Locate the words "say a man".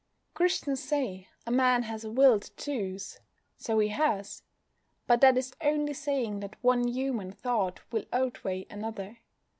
0.83-1.83